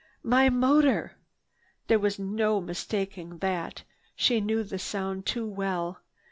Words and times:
"My 0.23 0.49
motor!" 0.49 1.11
There 1.85 1.99
was 1.99 2.17
no 2.17 2.59
mistaking 2.59 3.37
that. 3.37 3.83
She 4.15 4.41
knew 4.41 4.63
the 4.63 4.79
sound 4.79 5.27
too 5.27 5.45
well. 5.47 5.99